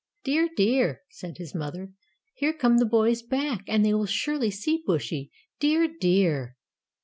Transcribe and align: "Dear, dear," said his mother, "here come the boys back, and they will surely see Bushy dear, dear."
"Dear, 0.23 0.49
dear," 0.57 1.03
said 1.11 1.37
his 1.37 1.53
mother, 1.53 1.93
"here 2.33 2.53
come 2.53 2.79
the 2.79 2.87
boys 2.87 3.21
back, 3.21 3.61
and 3.67 3.85
they 3.85 3.93
will 3.93 4.07
surely 4.07 4.49
see 4.49 4.81
Bushy 4.83 5.29
dear, 5.59 5.87
dear." 5.87 6.57